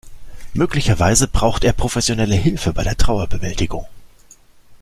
Möglicherweise 0.55 1.27
braucht 1.27 1.63
er 1.63 1.73
professionelle 1.73 2.33
Hilfe 2.33 2.73
bei 2.73 2.83
der 2.83 2.97
Trauerbewältigung. 2.97 3.85